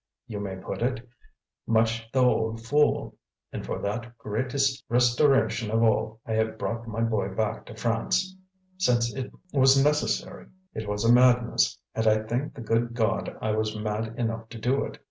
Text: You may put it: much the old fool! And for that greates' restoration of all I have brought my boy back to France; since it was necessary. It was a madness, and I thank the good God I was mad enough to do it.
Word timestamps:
You 0.25 0.39
may 0.39 0.55
put 0.55 0.81
it: 0.81 1.07
much 1.67 2.09
the 2.11 2.21
old 2.23 2.65
fool! 2.65 3.17
And 3.53 3.63
for 3.63 3.77
that 3.83 4.17
greates' 4.17 4.81
restoration 4.89 5.69
of 5.69 5.83
all 5.83 6.19
I 6.25 6.33
have 6.33 6.57
brought 6.57 6.87
my 6.87 7.01
boy 7.01 7.27
back 7.35 7.67
to 7.67 7.75
France; 7.75 8.35
since 8.79 9.13
it 9.13 9.31
was 9.53 9.77
necessary. 9.83 10.47
It 10.73 10.89
was 10.89 11.05
a 11.05 11.13
madness, 11.13 11.77
and 11.93 12.07
I 12.07 12.23
thank 12.23 12.55
the 12.55 12.61
good 12.61 12.95
God 12.95 13.37
I 13.43 13.51
was 13.51 13.77
mad 13.79 14.15
enough 14.17 14.49
to 14.49 14.57
do 14.57 14.85
it. 14.85 14.97